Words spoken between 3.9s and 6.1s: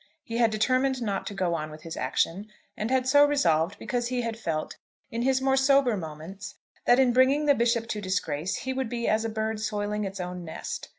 he had felt, in his more sober